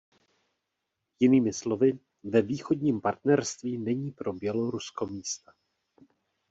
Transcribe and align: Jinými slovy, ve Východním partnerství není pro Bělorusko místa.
Jinými 1.19 1.53
slovy, 1.53 1.99
ve 2.23 2.41
Východním 2.41 3.01
partnerství 3.01 3.77
není 3.77 4.11
pro 4.11 4.33
Bělorusko 4.33 5.05
místa. 5.05 5.53